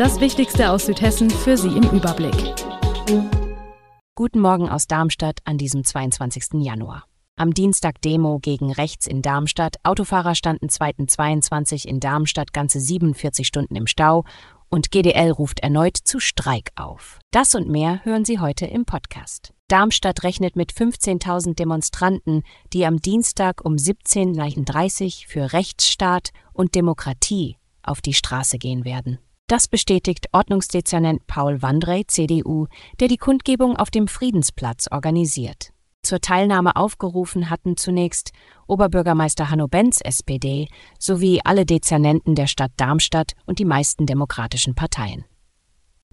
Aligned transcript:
Das 0.00 0.18
Wichtigste 0.18 0.70
aus 0.70 0.86
Südhessen 0.86 1.28
für 1.28 1.58
Sie 1.58 1.76
im 1.76 1.82
Überblick. 1.90 2.54
Guten 4.14 4.40
Morgen 4.40 4.66
aus 4.66 4.86
Darmstadt 4.86 5.40
an 5.44 5.58
diesem 5.58 5.84
22. 5.84 6.62
Januar. 6.62 7.04
Am 7.36 7.52
Dienstag 7.52 8.00
Demo 8.00 8.38
gegen 8.38 8.72
rechts 8.72 9.06
in 9.06 9.20
Darmstadt. 9.20 9.76
Autofahrer 9.82 10.34
standen 10.34 10.68
2.22 10.68 11.86
in 11.86 12.00
Darmstadt 12.00 12.54
ganze 12.54 12.80
47 12.80 13.46
Stunden 13.46 13.76
im 13.76 13.86
Stau 13.86 14.24
und 14.70 14.90
GDL 14.90 15.32
ruft 15.32 15.60
erneut 15.60 15.98
zu 15.98 16.18
Streik 16.18 16.70
auf. 16.76 17.18
Das 17.30 17.54
und 17.54 17.68
mehr 17.68 18.02
hören 18.02 18.24
Sie 18.24 18.38
heute 18.38 18.64
im 18.64 18.86
Podcast. 18.86 19.52
Darmstadt 19.68 20.22
rechnet 20.22 20.56
mit 20.56 20.72
15.000 20.72 21.56
Demonstranten, 21.56 22.42
die 22.72 22.86
am 22.86 23.02
Dienstag 23.02 23.62
um 23.66 23.74
17.30 23.74 25.04
Uhr 25.04 25.28
für 25.28 25.52
Rechtsstaat 25.52 26.30
und 26.54 26.74
Demokratie 26.74 27.58
auf 27.82 28.00
die 28.00 28.14
Straße 28.14 28.56
gehen 28.56 28.86
werden. 28.86 29.18
Das 29.50 29.66
bestätigt 29.66 30.28
Ordnungsdezernent 30.30 31.26
Paul 31.26 31.60
Wandrey, 31.60 32.06
CDU, 32.06 32.68
der 33.00 33.08
die 33.08 33.16
Kundgebung 33.16 33.76
auf 33.76 33.90
dem 33.90 34.06
Friedensplatz 34.06 34.86
organisiert. 34.92 35.72
Zur 36.04 36.20
Teilnahme 36.20 36.76
aufgerufen 36.76 37.50
hatten 37.50 37.76
zunächst 37.76 38.30
Oberbürgermeister 38.68 39.50
Hanno 39.50 39.66
Benz, 39.66 40.00
SPD, 40.02 40.68
sowie 41.00 41.40
alle 41.42 41.66
Dezernenten 41.66 42.36
der 42.36 42.46
Stadt 42.46 42.70
Darmstadt 42.76 43.32
und 43.44 43.58
die 43.58 43.64
meisten 43.64 44.06
demokratischen 44.06 44.76
Parteien. 44.76 45.24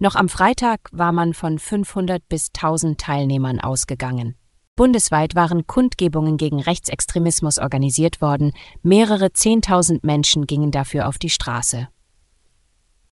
Noch 0.00 0.16
am 0.16 0.28
Freitag 0.28 0.88
war 0.90 1.12
man 1.12 1.32
von 1.32 1.60
500 1.60 2.28
bis 2.28 2.48
1000 2.56 3.00
Teilnehmern 3.00 3.60
ausgegangen. 3.60 4.34
Bundesweit 4.74 5.36
waren 5.36 5.68
Kundgebungen 5.68 6.38
gegen 6.38 6.60
Rechtsextremismus 6.60 7.58
organisiert 7.58 8.20
worden, 8.20 8.50
mehrere 8.82 9.32
Zehntausend 9.32 10.02
Menschen 10.02 10.48
gingen 10.48 10.72
dafür 10.72 11.06
auf 11.06 11.18
die 11.18 11.30
Straße. 11.30 11.86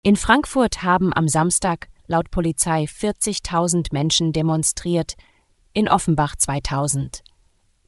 In 0.04 0.16
Frankfurt 0.16 0.82
haben 0.82 1.12
am 1.12 1.28
Samstag 1.28 1.88
laut 2.08 2.32
Polizei 2.32 2.86
40.000 2.86 3.92
Menschen 3.92 4.32
demonstriert, 4.32 5.14
in 5.74 5.88
Offenbach 5.88 6.34
2000. 6.34 7.22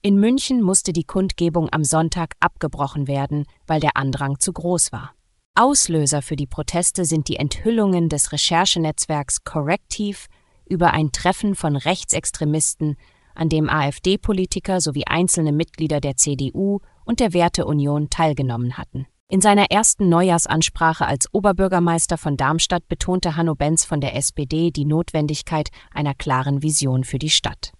In 0.01 0.21
München 0.21 0.63
musste 0.63 0.93
die 0.93 1.03
Kundgebung 1.03 1.73
am 1.73 1.83
Sonntag 1.83 2.35
abgebrochen 2.39 3.09
werden, 3.09 3.47
weil 3.67 3.81
der 3.81 3.97
Andrang 3.97 4.39
zu 4.39 4.53
groß 4.53 4.93
war. 4.93 5.13
Auslöser 5.57 6.23
für 6.23 6.37
die 6.37 6.47
Proteste 6.47 7.05
sind 7.05 7.27
die 7.27 7.35
Enthüllungen 7.35 8.09
des 8.09 8.31
Recherchenetzwerks 8.31 9.43
Corrective 9.43 10.29
über 10.67 10.93
ein 10.93 11.11
Treffen 11.11 11.57
von 11.57 11.75
Rechtsextremisten, 11.75 12.97
an 13.35 13.49
dem 13.49 13.69
AfD-Politiker 13.69 14.81
sowie 14.81 15.09
einzelne 15.09 15.51
Mitglieder 15.51 16.01
der 16.01 16.17
CDU 16.17 16.79
und 17.05 17.19
der 17.19 17.33
Werteunion 17.33 18.09
teilgenommen 18.09 18.79
hatten. 18.79 19.09
In 19.29 19.41
seiner 19.41 19.71
ersten 19.71 20.11
Neujahrsansprache 20.11 21.07
als 21.07 21.33
Oberbürgermeister 21.33 22.19
von 22.19 22.37
Darmstadt 22.37 22.87
betonte 22.89 23.37
Hanno 23.37 23.55
Benz 23.55 23.87
von 23.87 24.03
der 24.03 24.15
SPD 24.17 24.71
die 24.71 24.85
Notwendigkeit 24.85 25.71
einer 25.93 26.15
klaren 26.15 26.63
Vision 26.63 27.05
für 27.05 27.19
die 27.19 27.31
Stadt. 27.31 27.73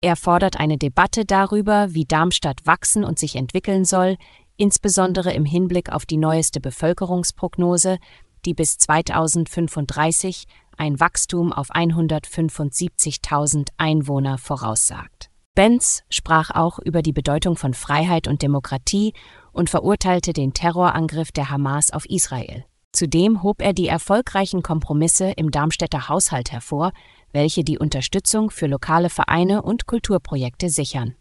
Er 0.00 0.14
fordert 0.14 0.60
eine 0.60 0.78
Debatte 0.78 1.24
darüber, 1.24 1.92
wie 1.92 2.04
Darmstadt 2.04 2.66
wachsen 2.66 3.02
und 3.04 3.18
sich 3.18 3.34
entwickeln 3.34 3.84
soll, 3.84 4.16
insbesondere 4.56 5.32
im 5.32 5.44
Hinblick 5.44 5.90
auf 5.90 6.06
die 6.06 6.18
neueste 6.18 6.60
Bevölkerungsprognose, 6.60 7.98
die 8.44 8.54
bis 8.54 8.78
2035 8.78 10.44
ein 10.76 11.00
Wachstum 11.00 11.52
auf 11.52 11.70
175.000 11.70 13.70
Einwohner 13.76 14.38
voraussagt. 14.38 15.32
Benz 15.54 16.02
sprach 16.08 16.50
auch 16.50 16.78
über 16.78 17.02
die 17.02 17.12
Bedeutung 17.12 17.56
von 17.56 17.74
Freiheit 17.74 18.26
und 18.26 18.40
Demokratie 18.40 19.12
und 19.52 19.70
verurteilte 19.70 20.32
den 20.32 20.54
Terrorangriff 20.54 21.32
der 21.32 21.50
Hamas 21.50 21.90
auf 21.90 22.06
Israel. 22.06 22.64
Zudem 22.92 23.42
hob 23.42 23.62
er 23.62 23.72
die 23.72 23.88
erfolgreichen 23.88 24.62
Kompromisse 24.62 25.30
im 25.30 25.50
Darmstädter 25.50 26.08
Haushalt 26.08 26.52
hervor, 26.52 26.92
welche 27.32 27.64
die 27.64 27.78
Unterstützung 27.78 28.50
für 28.50 28.66
lokale 28.66 29.08
Vereine 29.08 29.62
und 29.62 29.86
Kulturprojekte 29.86 30.68
sichern. 30.68 31.14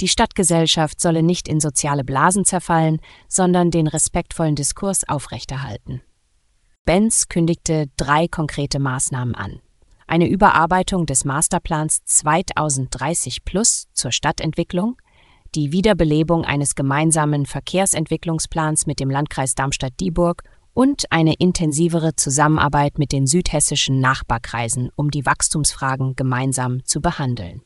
Die 0.00 0.08
Stadtgesellschaft 0.08 1.00
solle 1.00 1.22
nicht 1.22 1.46
in 1.46 1.60
soziale 1.60 2.04
Blasen 2.04 2.44
zerfallen, 2.44 3.00
sondern 3.28 3.70
den 3.70 3.86
respektvollen 3.86 4.56
Diskurs 4.56 5.08
aufrechterhalten. 5.08 6.02
Benz 6.84 7.28
kündigte 7.28 7.86
drei 7.96 8.26
konkrete 8.26 8.78
Maßnahmen 8.78 9.34
an. 9.34 9.60
Eine 10.06 10.28
Überarbeitung 10.28 11.06
des 11.06 11.24
Masterplans 11.24 12.04
2030 12.04 13.44
Plus 13.44 13.88
zur 13.94 14.12
Stadtentwicklung, 14.12 14.96
die 15.54 15.72
Wiederbelebung 15.72 16.44
eines 16.44 16.74
gemeinsamen 16.74 17.46
Verkehrsentwicklungsplans 17.46 18.86
mit 18.86 19.00
dem 19.00 19.10
Landkreis 19.10 19.54
Darmstadt-Dieburg 19.54 20.42
und 20.74 21.04
eine 21.10 21.34
intensivere 21.34 22.16
Zusammenarbeit 22.16 22.98
mit 22.98 23.12
den 23.12 23.26
südhessischen 23.26 24.00
Nachbarkreisen, 24.00 24.90
um 24.96 25.10
die 25.10 25.24
Wachstumsfragen 25.24 26.16
gemeinsam 26.16 26.84
zu 26.84 27.00
behandeln. 27.00 27.62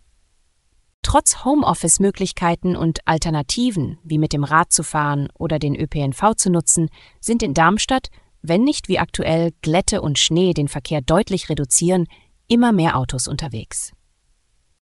Trotz 1.02 1.44
Homeoffice-Möglichkeiten 1.44 2.76
und 2.76 3.00
Alternativen, 3.06 3.98
wie 4.02 4.18
mit 4.18 4.32
dem 4.32 4.44
Rad 4.44 4.72
zu 4.72 4.82
fahren 4.82 5.28
oder 5.34 5.58
den 5.58 5.74
ÖPNV 5.74 6.34
zu 6.36 6.50
nutzen, 6.50 6.90
sind 7.20 7.42
in 7.42 7.54
Darmstadt, 7.54 8.08
wenn 8.42 8.62
nicht 8.62 8.88
wie 8.88 8.98
aktuell 8.98 9.52
Glätte 9.62 10.02
und 10.02 10.18
Schnee 10.18 10.52
den 10.52 10.68
Verkehr 10.68 11.00
deutlich 11.00 11.48
reduzieren, 11.48 12.06
immer 12.46 12.72
mehr 12.72 12.96
Autos 12.96 13.26
unterwegs. 13.26 13.92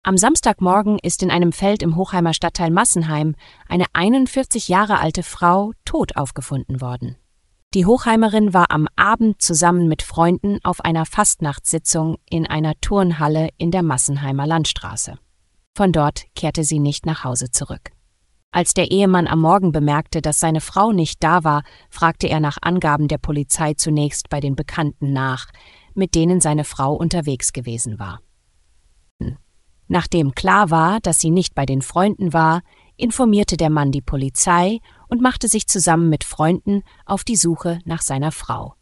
Am 0.02 0.18
Samstagmorgen 0.18 0.98
ist 0.98 1.22
in 1.24 1.30
einem 1.30 1.52
Feld 1.52 1.84
im 1.84 1.98
Hochheimer 1.98 2.34
Stadtteil 2.34 2.72
Massenheim 2.72 3.36
eine 3.68 3.86
41 3.92 4.70
Jahre 4.70 5.00
alte 5.00 5.24
Frau 5.24 5.74
tot 5.84 6.16
aufgefunden 6.16 6.80
worden. 6.80 7.18
Die 7.74 7.86
Hochheimerin 7.86 8.54
war 8.54 8.72
am 8.72 8.88
Abend 8.96 9.42
zusammen 9.42 9.90
mit 9.90 10.02
Freunden 10.02 10.60
auf 10.64 10.80
einer 10.82 11.06
Fastnachtssitzung 11.06 12.16
in 12.30 12.48
einer 12.48 12.74
Turnhalle 12.80 13.50
in 13.58 13.72
der 13.72 13.84
Massenheimer 13.84 14.48
Landstraße. 14.48 15.20
Von 15.76 15.92
dort 15.92 16.24
kehrte 16.34 16.64
sie 16.64 16.80
nicht 16.80 17.06
nach 17.06 17.26
Hause 17.26 17.52
zurück. 17.52 17.92
Als 18.52 18.74
der 18.74 18.90
Ehemann 18.90 19.28
am 19.28 19.42
Morgen 19.42 19.72
bemerkte, 19.72 20.22
dass 20.22 20.40
seine 20.40 20.62
Frau 20.62 20.92
nicht 20.92 21.22
da 21.24 21.44
war, 21.44 21.62
fragte 21.90 22.28
er 22.28 22.40
nach 22.40 22.58
Angaben 22.62 23.10
der 23.10 23.20
Polizei 23.20 23.76
zunächst 23.76 24.30
bei 24.30 24.40
den 24.40 24.56
Bekannten 24.56 25.14
nach, 25.14 25.48
mit 25.94 26.16
denen 26.16 26.40
seine 26.40 26.64
Frau 26.64 26.96
unterwegs 26.96 27.54
gewesen 27.54 28.00
war. 28.00 28.22
Nachdem 29.90 30.36
klar 30.36 30.70
war, 30.70 31.00
dass 31.02 31.20
sie 31.20 31.32
nicht 31.32 31.56
bei 31.56 31.66
den 31.66 31.82
Freunden 31.82 32.32
war, 32.32 32.62
informierte 32.96 33.58
der 33.58 33.72
Mann 33.72 33.92
die 33.92 34.02
Polizei 34.02 34.80
und 35.08 35.20
machte 35.20 35.48
sich 35.48 35.68
zusammen 35.68 36.10
mit 36.10 36.24
Freunden 36.24 36.84
auf 37.06 37.24
die 37.24 37.36
Suche 37.36 37.80
nach 37.86 38.02
seiner 38.02 38.32
Frau. 38.32 38.76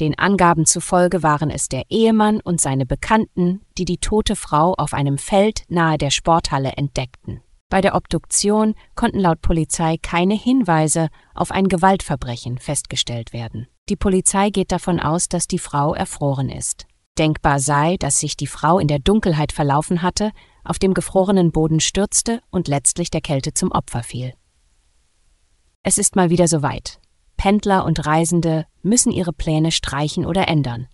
Den 0.00 0.18
Angaben 0.18 0.66
zufolge 0.66 1.22
waren 1.22 1.50
es 1.50 1.68
der 1.68 1.84
Ehemann 1.88 2.40
und 2.40 2.60
seine 2.60 2.84
Bekannten, 2.84 3.62
die 3.78 3.86
die 3.86 3.98
tote 3.98 4.36
Frau 4.36 4.74
auf 4.74 4.92
einem 4.92 5.18
Feld 5.18 5.62
nahe 5.68 5.96
der 5.96 6.10
Sporthalle 6.10 6.72
entdeckten. 6.72 7.40
Bei 7.70 7.80
der 7.80 7.94
Obduktion 7.94 8.74
konnten 8.96 9.20
laut 9.20 9.40
Polizei 9.40 9.96
keine 10.02 10.34
Hinweise 10.34 11.08
auf 11.34 11.52
ein 11.52 11.68
Gewaltverbrechen 11.68 12.58
festgestellt 12.58 13.32
werden. 13.32 13.66
Die 13.88 13.96
Polizei 13.96 14.50
geht 14.50 14.72
davon 14.72 15.00
aus, 15.00 15.28
dass 15.28 15.46
die 15.46 15.58
Frau 15.58 15.94
erfroren 15.94 16.50
ist. 16.50 16.86
Denkbar 17.18 17.60
sei, 17.60 17.96
dass 17.98 18.18
sich 18.18 18.36
die 18.36 18.46
Frau 18.46 18.78
in 18.78 18.88
der 18.88 18.98
Dunkelheit 18.98 19.52
verlaufen 19.52 20.02
hatte, 20.02 20.32
auf 20.64 20.78
dem 20.78 20.94
gefrorenen 20.94 21.52
Boden 21.52 21.80
stürzte 21.80 22.40
und 22.50 22.68
letztlich 22.68 23.10
der 23.10 23.20
Kälte 23.20 23.54
zum 23.54 23.70
Opfer 23.70 24.02
fiel. 24.02 24.34
Es 25.82 25.98
ist 25.98 26.16
mal 26.16 26.30
wieder 26.30 26.48
soweit. 26.48 26.98
Pendler 27.36 27.84
und 27.84 28.06
Reisende 28.06 28.66
müssen 28.82 29.12
ihre 29.12 29.32
Pläne 29.32 29.70
streichen 29.70 30.24
oder 30.24 30.48
ändern. 30.48 30.88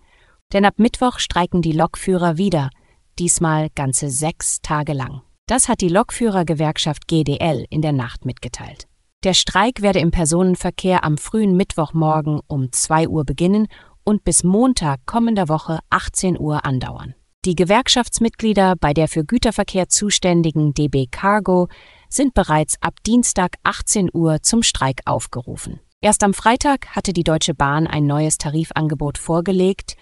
Denn 0.53 0.65
ab 0.65 0.75
Mittwoch 0.77 1.19
streiken 1.19 1.61
die 1.61 1.71
Lokführer 1.71 2.37
wieder, 2.37 2.69
diesmal 3.17 3.69
ganze 3.73 4.09
sechs 4.09 4.61
Tage 4.61 4.93
lang. 4.93 5.21
Das 5.47 5.69
hat 5.69 5.81
die 5.81 5.89
Lokführergewerkschaft 5.89 7.07
GDL 7.07 7.65
in 7.69 7.81
der 7.81 7.93
Nacht 7.93 8.25
mitgeteilt. 8.25 8.87
Der 9.23 9.33
Streik 9.33 9.81
werde 9.81 9.99
im 9.99 10.11
Personenverkehr 10.11 11.03
am 11.03 11.17
frühen 11.17 11.55
Mittwochmorgen 11.55 12.41
um 12.47 12.71
2 12.71 13.07
Uhr 13.07 13.23
beginnen 13.23 13.67
und 14.03 14.23
bis 14.23 14.43
Montag 14.43 15.05
kommender 15.05 15.49
Woche 15.49 15.79
18 15.89 16.39
Uhr 16.39 16.65
andauern. 16.65 17.15
Die 17.43 17.55
Gewerkschaftsmitglieder 17.55 18.75
bei 18.75 18.93
der 18.93 19.07
für 19.07 19.25
Güterverkehr 19.25 19.89
zuständigen 19.89 20.73
DB 20.73 21.07
Cargo 21.09 21.69
sind 22.07 22.33
bereits 22.33 22.75
ab 22.81 22.95
Dienstag 23.05 23.55
18 23.63 24.09
Uhr 24.13 24.43
zum 24.43 24.61
Streik 24.61 25.01
aufgerufen. 25.05 25.79
Erst 26.01 26.23
am 26.23 26.33
Freitag 26.33 26.87
hatte 26.95 27.13
die 27.13 27.23
Deutsche 27.23 27.53
Bahn 27.53 27.87
ein 27.87 28.05
neues 28.05 28.37
Tarifangebot 28.37 29.17
vorgelegt, 29.17 29.95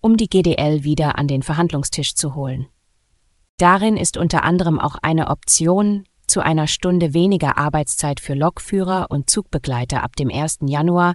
um 0.00 0.16
die 0.16 0.28
GDL 0.28 0.84
wieder 0.84 1.18
an 1.18 1.28
den 1.28 1.42
Verhandlungstisch 1.42 2.14
zu 2.14 2.34
holen. 2.34 2.66
Darin 3.58 3.96
ist 3.96 4.16
unter 4.16 4.44
anderem 4.44 4.78
auch 4.78 4.96
eine 5.02 5.28
Option 5.28 6.04
zu 6.26 6.40
einer 6.40 6.66
Stunde 6.66 7.14
weniger 7.14 7.56
Arbeitszeit 7.56 8.20
für 8.20 8.34
Lokführer 8.34 9.06
und 9.10 9.30
Zugbegleiter 9.30 10.02
ab 10.02 10.16
dem 10.16 10.30
1. 10.30 10.58
Januar 10.66 11.14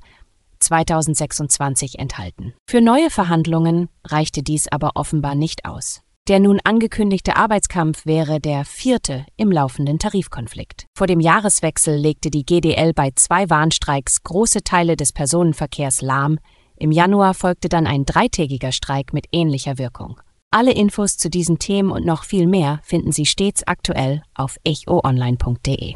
2026 0.61 1.99
enthalten. 1.99 2.53
Für 2.69 2.81
neue 2.81 3.09
Verhandlungen 3.09 3.89
reichte 4.05 4.43
dies 4.43 4.67
aber 4.67 4.91
offenbar 4.95 5.35
nicht 5.35 5.65
aus. 5.65 6.01
Der 6.27 6.39
nun 6.39 6.59
angekündigte 6.63 7.35
Arbeitskampf 7.35 8.05
wäre 8.05 8.39
der 8.39 8.63
vierte 8.63 9.25
im 9.37 9.51
laufenden 9.51 9.97
Tarifkonflikt. 9.97 10.85
Vor 10.95 11.07
dem 11.07 11.19
Jahreswechsel 11.19 11.97
legte 11.97 12.29
die 12.29 12.45
GDL 12.45 12.93
bei 12.93 13.11
zwei 13.15 13.49
Warnstreiks 13.49 14.21
große 14.23 14.63
Teile 14.63 14.95
des 14.95 15.13
Personenverkehrs 15.13 16.01
lahm. 16.01 16.37
Im 16.77 16.91
Januar 16.91 17.33
folgte 17.33 17.69
dann 17.69 17.87
ein 17.87 18.05
dreitägiger 18.05 18.71
Streik 18.71 19.13
mit 19.13 19.25
ähnlicher 19.31 19.77
Wirkung. 19.77 20.21
Alle 20.51 20.73
Infos 20.73 21.17
zu 21.17 21.29
diesen 21.29 21.59
Themen 21.59 21.91
und 21.91 22.05
noch 22.05 22.23
viel 22.23 22.45
mehr 22.45 22.81
finden 22.83 23.11
Sie 23.11 23.25
stets 23.25 23.65
aktuell 23.65 24.21
auf 24.35 24.57
echoonline.de. 24.63 25.95